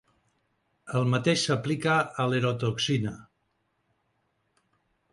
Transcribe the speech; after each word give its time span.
El 0.99 1.05
mateix 1.15 1.43
s'aplica 1.51 1.99
a 2.25 2.27
l'"erotoxina". 2.31 3.15